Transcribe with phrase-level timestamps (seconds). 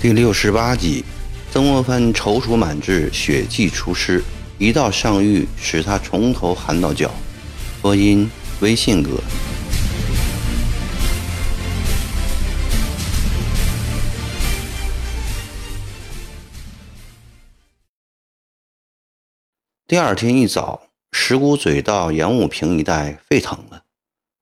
[0.00, 1.04] 第六十八集，
[1.52, 4.20] 曾国藩踌躇满志，血迹出师，
[4.58, 7.08] 一道上谕使他从头寒到脚。
[7.80, 8.28] 播音：
[8.58, 9.10] 微信哥。
[19.92, 23.84] 第二天一早，石鼓嘴到演武坪一带沸腾了，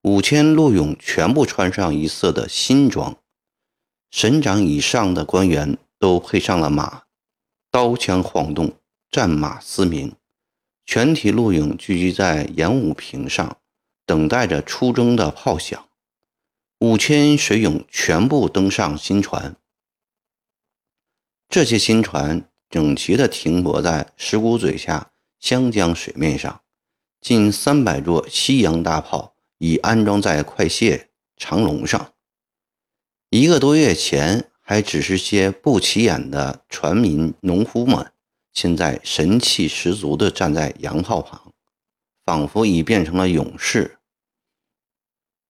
[0.02, 3.16] 五千陆勇全部穿上一色的新装。
[4.12, 7.02] 省长以上的官员都配上了马，
[7.68, 8.74] 刀枪晃动，
[9.10, 10.12] 战马嘶鸣，
[10.86, 13.56] 全体陆勇聚集在演武坪上，
[14.06, 15.88] 等待着出征的炮响。
[16.78, 19.56] 五千水勇全部登上新船，
[21.48, 26.60] 这些新船整齐地停泊在石鼓嘴下湘江水面上，
[27.20, 32.12] 近三百座西洋大炮已安装在快卸长龙上。
[33.30, 38.12] 一个多月前还只是些不起眼的船民、农夫们，
[38.52, 41.52] 现在神气十足地站在洋炮旁，
[42.24, 43.96] 仿佛已变成了勇士。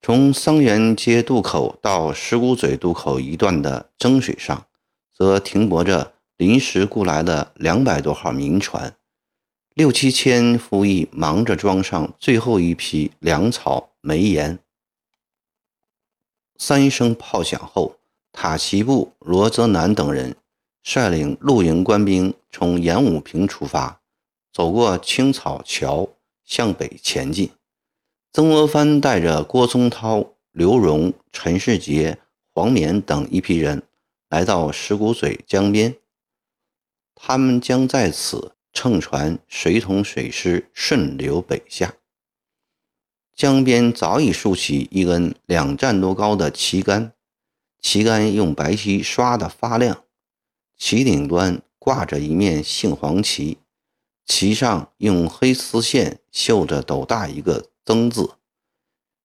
[0.02, 4.66] 从桑园街渡口到石鼓嘴渡口一段的征水上，
[5.14, 8.96] 则停泊着临时雇来的两百多号民船，
[9.74, 14.58] 六七千夫役忙着装上最后一批粮草、煤盐。
[16.56, 17.96] 三声炮响后，
[18.32, 20.36] 塔奇布、罗泽南等人
[20.82, 24.00] 率领露营官兵从演武坪出发，
[24.52, 26.08] 走过青草桥
[26.44, 27.50] 向北前进。
[28.32, 32.18] 曾国藩带着郭宗涛、刘荣、陈世杰、
[32.52, 33.82] 黄冕等一批人
[34.28, 35.96] 来到石鼓嘴江边，
[37.14, 41.94] 他们将在此乘船随同水师顺流北下。
[43.34, 47.12] 江边早已竖起一根两丈多高的旗杆，
[47.80, 50.04] 旗杆用白漆刷得发亮，
[50.76, 53.58] 旗顶端挂着一面杏黄旗，
[54.26, 58.34] 旗上用黑丝线绣着斗大一个“曾”字。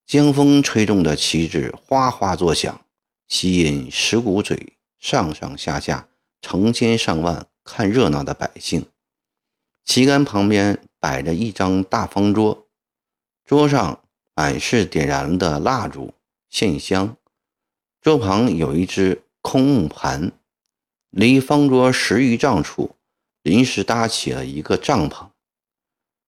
[0.05, 2.85] 江风吹动的旗帜哗哗作响，
[3.27, 6.07] 吸引石鼓嘴上上下下
[6.41, 8.85] 成千上万看热闹的百姓。
[9.85, 12.67] 旗杆旁边摆着一张大方桌，
[13.45, 14.01] 桌上。
[14.37, 16.13] 满是点燃的蜡烛、
[16.49, 17.15] 线香，
[18.01, 20.33] 桌旁有一只空木盘，
[21.09, 22.97] 离方桌十余丈处，
[23.43, 25.27] 临时搭起了一个帐篷。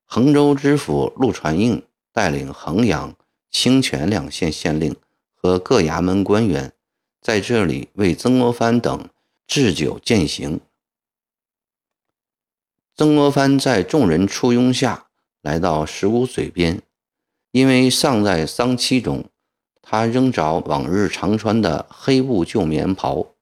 [0.05, 3.13] 衡州知府陆传应带领衡阳、
[3.51, 4.95] 清泉两县县令
[5.35, 6.71] 和各衙门官员，
[7.19, 9.09] 在这里为曾国藩等
[9.45, 10.61] 置酒饯行。
[12.97, 15.05] 曾国藩在众人簇拥下
[15.43, 16.81] 来到石鼓嘴边。
[17.51, 19.25] 因为尚在丧期中，
[19.83, 23.35] 他仍着往日常穿的黑布旧棉袍，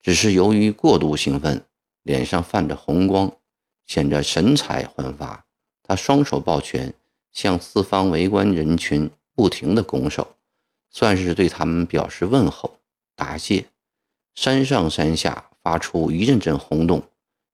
[0.00, 1.64] 只是由于过度兴奋，
[2.04, 3.36] 脸上泛着红光，
[3.84, 5.44] 显得神采焕发。
[5.82, 6.94] 他双手抱拳，
[7.32, 10.36] 向四方围观人群不停地拱手，
[10.90, 12.78] 算是对他们表示问候
[13.16, 13.66] 答谢。
[14.36, 17.02] 山上山下发出一阵阵轰动，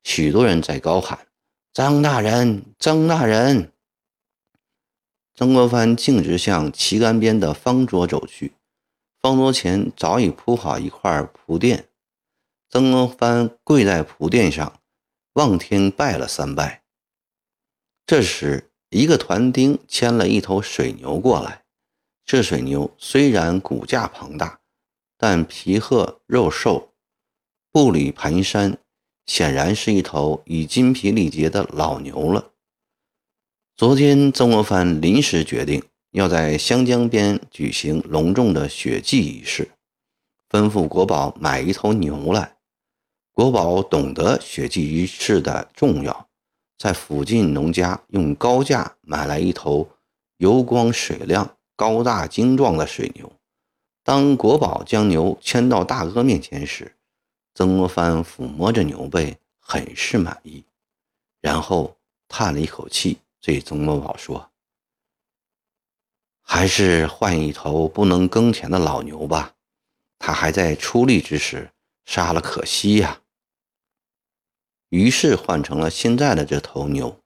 [0.04, 1.18] 许多人在高喊
[1.72, 3.72] ：“张大人，张大人！”
[5.36, 8.54] 曾国藩径直向旗杆边的方桌走去，
[9.20, 11.88] 方桌前早已铺好一块蒲垫。
[12.68, 14.80] 曾国藩跪在蒲垫上，
[15.34, 16.82] 望天拜了三拜。
[18.04, 21.62] 这时，一个团丁牵了一头水牛过来。
[22.24, 24.60] 这水牛虽然骨架庞大，
[25.16, 26.92] 但皮褐肉瘦，
[27.70, 28.76] 步履蹒跚，
[29.30, 32.50] 显然是一头已筋疲力竭的老牛了。
[33.76, 39.70] 昨天，曾国藩临时决定要在湘江边举行隆重的血祭仪式，
[40.50, 42.56] 吩咐国宝买一头牛来。
[43.30, 46.26] 国宝懂得血祭仪式的重要，
[46.76, 49.88] 在附近农家用高价买来一头
[50.38, 53.32] 油光水亮、高大精壮的水牛。
[54.02, 56.96] 当国宝将牛牵到大哥面前时，
[57.60, 60.64] 曾国藩抚摸着牛背，很是满意，
[61.42, 61.94] 然后
[62.26, 63.18] 叹了一口气。
[63.42, 64.50] 对曾国宝说
[66.40, 69.56] ：“还是换一头不能耕田的老牛吧，
[70.18, 71.70] 他还在出力之时，
[72.06, 73.20] 杀了可惜呀。”
[74.88, 77.20] 于是换成了现在的这头牛。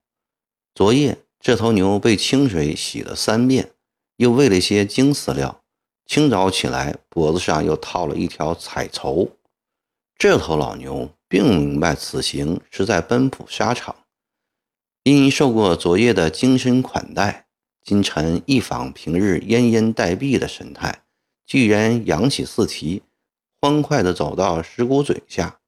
[0.75, 3.71] 昨夜这头牛被清水洗了三遍，
[4.17, 5.63] 又喂了些精饲料。
[6.07, 9.31] 清早起来，脖子上又套了一条彩绸。
[10.17, 13.97] 这头老牛并不明白此行是在奔赴沙场。
[15.03, 17.47] 因受过昨夜的精神款待，
[17.83, 21.03] 今晨一仿平日奄奄待毙的神态，
[21.45, 23.03] 居然扬起四蹄，
[23.61, 25.61] 欢快地走到石鼓嘴下。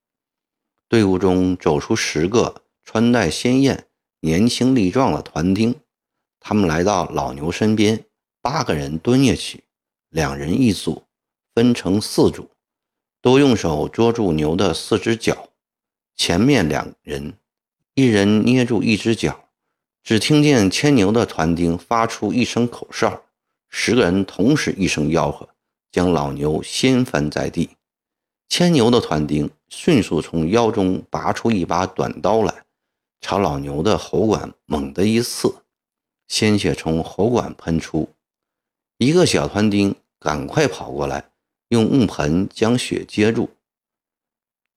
[0.89, 3.87] 队伍中走出十个穿戴鲜艳、
[4.21, 5.75] 年轻力壮的团丁，
[6.41, 8.07] 他们来到老牛身边，
[8.41, 9.65] 八个人蹲下去，
[10.09, 11.03] 两人一组，
[11.55, 12.49] 分成四组，
[13.21, 15.49] 都用手捉住牛的四只脚。
[16.15, 17.35] 前面两人，
[17.95, 19.49] 一人捏住一只脚，
[20.03, 23.23] 只听见牵牛的团丁发出一声口哨，
[23.69, 25.49] 十个人同时一声吆喝，
[25.91, 27.71] 将老牛掀翻在地。
[28.49, 32.65] 牵牛的团丁迅速从腰中拔出一把短刀来，
[33.21, 35.57] 朝老牛的喉管猛地一刺，
[36.29, 38.09] 鲜血从喉管喷出。
[38.99, 41.29] 一个小团丁赶快跑过来，
[41.69, 43.51] 用木盆将血接住。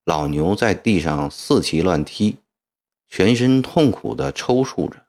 [0.06, 2.38] 老牛在地上四蹄乱踢，
[3.07, 5.06] 全身痛苦地抽搐着，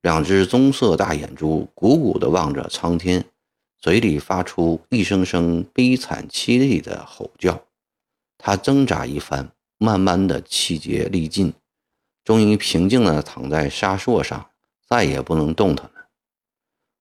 [0.00, 3.24] 两只棕色大眼珠鼓鼓地望着苍天，
[3.78, 7.64] 嘴里发出一声声悲惨凄厉的吼叫。
[8.36, 11.52] 他挣扎一番，慢慢的气竭力尽，
[12.22, 14.50] 终于平静地躺在沙硕上，
[14.86, 16.08] 再也不能动弹了。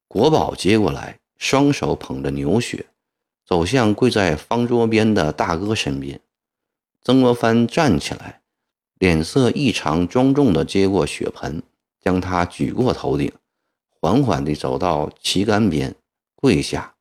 [0.08, 2.88] 国宝接过来，双手捧着牛血，
[3.48, 6.20] 走向跪在方桌边的大哥身边。
[7.02, 8.42] 曾国藩站起来，
[9.00, 11.64] 脸色异常庄重地接过血盆，
[12.00, 13.32] 将它举过头顶，
[14.00, 15.96] 缓缓地走到旗杆边，
[16.36, 16.96] 跪下，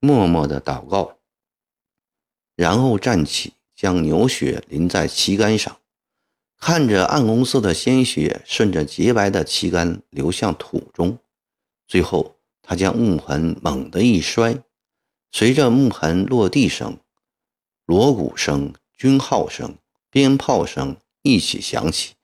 [0.00, 1.18] 默默地祷告，
[2.56, 3.52] 然后站起。
[3.80, 5.78] 将牛血淋在旗杆上，
[6.58, 11.16] 看着暗红色的鲜血顺着洁白的旗杆流向土中，
[11.86, 14.62] 最后他将木盆猛地一摔，
[15.32, 16.98] 随着木盆落地声，
[17.86, 19.76] 锣鼓声、军号声、
[20.10, 22.14] 鞭炮声一起响起，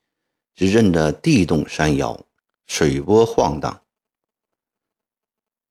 [0.54, 2.24] 只震得地动山摇，
[2.66, 3.82] 水波晃荡。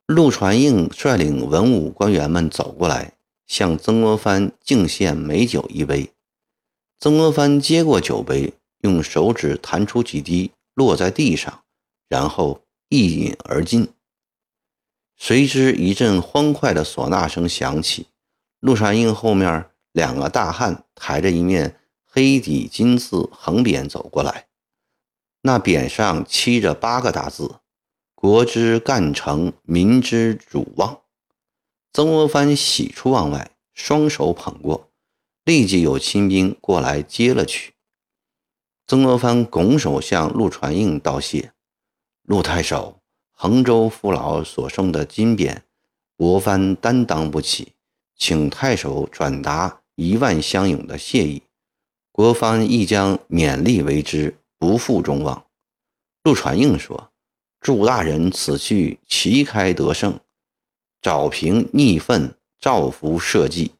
[0.05, 3.13] 陆传应率领文武官员们走过来。
[3.47, 6.11] 向曾国藩敬献美酒一杯，
[6.99, 11.63] 曾国藩接过酒杯，用手指弹出几滴，落在地上，
[12.09, 13.87] 然后一饮而尽。
[15.17, 18.07] 随之一阵欢快的唢呐声响起，
[18.59, 24.47] 陆传英后面两个大汉抬着一面黑底金字横匾走过来，
[25.41, 27.59] 那匾上漆着八个大字
[28.13, 31.01] ：“国之干成，民之主旺。”
[31.93, 34.91] 曾国藩喜出望外，双手捧过，
[35.45, 37.73] 立即有亲兵过来接了去。
[38.85, 41.53] 曾国藩拱手向陆传应道谢
[42.23, 42.99] ：“陆太守，
[43.37, 45.59] 衡州父老所送的金匾，
[46.15, 47.73] 国藩担当不起，
[48.15, 51.43] 请太守转达一万乡勇的谢意，
[52.11, 55.45] 国藩亦将勉力为之，不负众望。”
[56.23, 57.11] 陆传应说
[57.59, 60.19] ：“祝大人此去旗开得胜。”
[61.01, 63.73] 找平逆愤，造福社稷。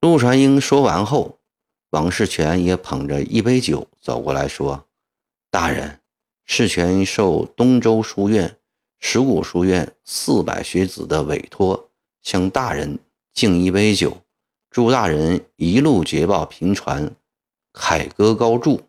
[0.00, 1.40] 陆传英说完后，
[1.90, 4.86] 王世全也捧着一杯酒走过来说
[5.50, 5.99] ：“大人，
[6.52, 8.56] 世全受东周书院、
[8.98, 11.90] 石鼓书院四百学子的委托，
[12.22, 12.98] 向大人
[13.32, 14.16] 敬一杯酒，
[14.68, 17.14] 祝大人一路捷报频传，
[17.72, 18.82] 凯歌高筑。”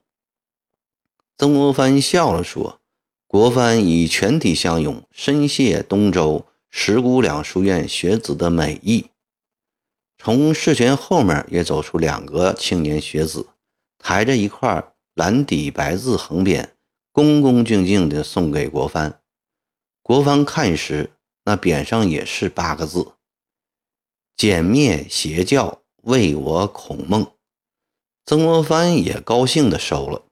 [1.38, 2.80] 曾国藩笑了说
[3.28, 9.06] ：“国藩以全体乡勇，深谢东周。”石鼓两书院学子的美意，
[10.18, 13.46] 从世权后面也走出两个青年学子，
[14.00, 16.70] 抬着一块蓝底白字横匾，
[17.14, 19.20] 恭恭敬敬地送给国藩。
[20.02, 21.12] 国藩看时，
[21.44, 23.14] 那匾上也是八个字
[24.38, 27.32] ：“歼灭邪教，为我孔孟。”
[28.26, 30.24] 曾国藩也高兴地收了。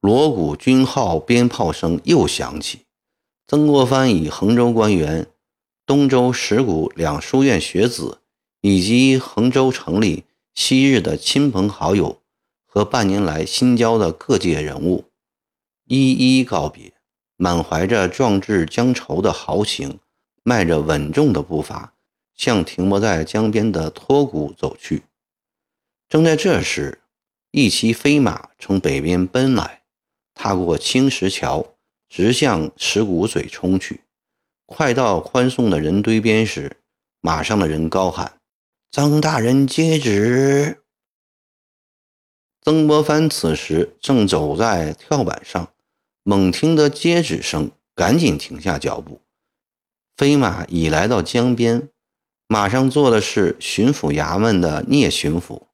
[0.00, 2.80] 锣鼓、军号、鞭炮声又响起。
[3.48, 5.26] 曾国藩与衡州官员、
[5.84, 8.20] 东周石鼓两书院学子，
[8.60, 10.24] 以及衡州城里
[10.54, 12.22] 昔日的亲朋好友
[12.66, 15.06] 和半年来新交的各界人物，
[15.94, 16.92] 一一告别，
[17.36, 20.00] 满怀着壮志将酬的豪情，
[20.42, 21.94] 迈着稳重的步伐，
[22.34, 25.04] 向停泊在江边的托谷走去。
[26.08, 27.00] 正在这时，
[27.52, 29.82] 一骑飞马从北边奔来，
[30.34, 31.70] 踏过青石桥。
[32.06, 34.02] 直向石鼓嘴冲去，
[34.66, 36.76] 快到宽松的人堆边时，
[37.20, 38.38] 马上的人高喊
[38.92, 40.84] ：“曾大人接旨！”
[42.62, 45.73] 曾国藩此时正走在跳板上，
[46.24, 49.20] 猛听得接旨声，赶紧停下脚步。
[50.16, 51.90] 飞马已来到江边，
[52.48, 55.66] 马上坐的是巡抚衙门的聂巡抚。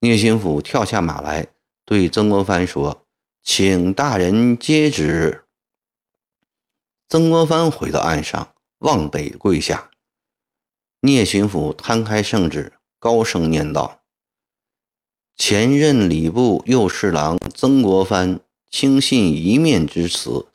[0.00, 1.48] 聂巡抚跳下马来，
[1.84, 3.04] 对曾国藩说
[3.44, 5.44] ：“请大人接旨。
[7.08, 9.90] 曾国藩回到岸上，望北跪下。
[11.00, 14.00] 聂巡抚摊开圣旨，高声念道
[15.36, 18.40] ：“前任礼部右侍郎曾国藩
[18.72, 20.46] 轻信一面之词，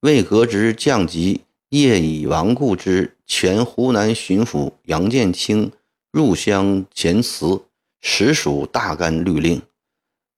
[0.00, 5.72] 为革职降级业已亡故之前湖南巡抚杨建清
[6.12, 7.64] 入乡前辞，
[8.00, 9.60] 实属大干律令，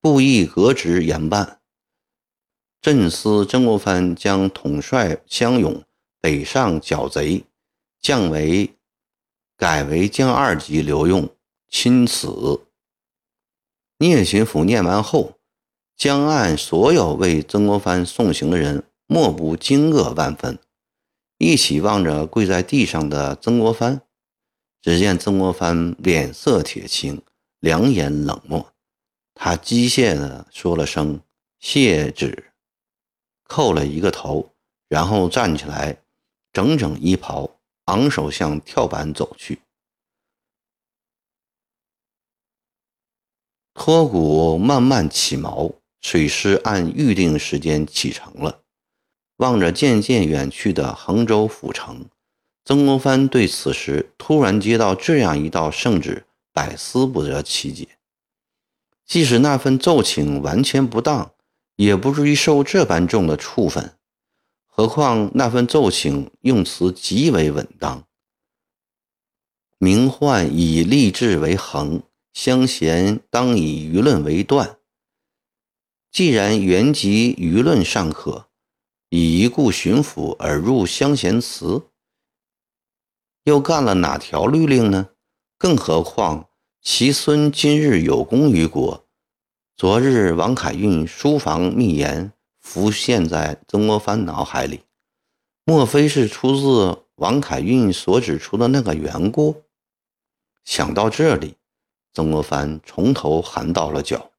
[0.01, 1.61] 不宜革职严办。
[2.81, 5.85] 朕司曾国藩将统帅乡勇
[6.19, 7.45] 北上剿贼，
[8.01, 8.75] 降为。”
[9.59, 11.29] 改为将二级留用，
[11.69, 12.63] 钦此。
[13.99, 15.39] 聂巡抚念完后，
[16.00, 20.59] 江岸所有为曾国藩送行的人莫不惊愕万分，
[21.37, 24.00] 一起望着跪在地上的曾国藩。
[24.80, 27.21] 只见曾国藩脸色铁青，
[27.59, 28.73] 两眼冷漠，
[29.35, 31.21] 他机械地说了声
[31.61, 32.54] “谢旨”，
[33.47, 34.54] 叩了一个头，
[34.88, 36.02] 然后站起来，
[36.50, 37.59] 整整衣袍。
[37.85, 39.61] 昂首向跳板走去。
[43.75, 48.62] 托骨慢慢起毛，水师按预定时间启程了。
[49.37, 52.07] 望着渐渐远去的衡州府城，
[52.64, 57.88] 曾国藩对此时突然接到这样一道圣旨，百思不得其解。
[59.07, 61.33] 即使那份奏请完全不当，
[61.76, 63.95] 也不至于受这般重的处分。
[64.66, 68.04] 何况那份奏请用词极为稳当，
[69.78, 72.02] 名唤以吏治为衡，
[72.33, 74.76] 乡贤当以舆论为断。
[76.11, 78.49] 既然原籍舆论尚可，
[79.11, 81.83] 以一顾巡抚而入乡贤祠，
[83.45, 85.11] 又干了哪条律令呢？
[85.57, 86.49] 更何况
[86.83, 89.07] 其孙今日有功于国，
[89.76, 92.33] 昨日王凯运书房密言。
[92.62, 94.83] 浮现在曾国藩脑海里，
[95.64, 99.64] 莫非是出自王凯运所指出的那个缘故？
[100.62, 101.57] 想到这里，
[102.12, 104.30] 曾国藩从头寒到了脚。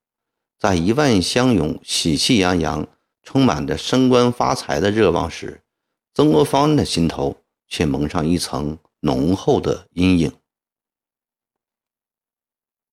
[0.62, 2.86] 在一万乡勇喜气洋洋、
[3.24, 5.60] 充满着升官发财的热望时，
[6.14, 10.30] 曾国藩的心头却蒙上一层浓厚的阴影。